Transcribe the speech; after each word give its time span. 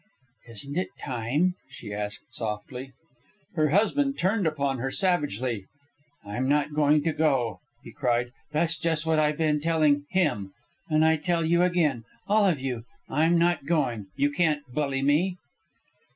"Isn't 0.49 0.77
it 0.79 0.87
time?" 0.99 1.53
she 1.69 1.93
asked 1.93 2.33
softly. 2.33 2.93
Her 3.53 3.69
husband 3.69 4.17
turned 4.17 4.47
upon 4.47 4.79
her 4.79 4.89
savagely. 4.89 5.65
"I'm 6.25 6.49
not 6.49 6.73
going 6.73 7.03
to 7.03 7.13
go!" 7.13 7.59
he 7.83 7.91
cried. 7.91 8.31
"That's 8.51 8.79
just 8.79 9.05
what 9.05 9.19
I've 9.19 9.37
been 9.37 9.59
telling... 9.61 10.05
him. 10.09 10.53
And 10.89 11.05
I 11.05 11.17
tell 11.17 11.45
you 11.45 11.61
again, 11.61 12.03
all 12.27 12.47
of 12.47 12.59
you, 12.59 12.83
I'm 13.09 13.37
not 13.37 13.67
going. 13.67 14.07
You 14.15 14.31
can't 14.31 14.63
bully 14.73 15.03
me." 15.03 15.37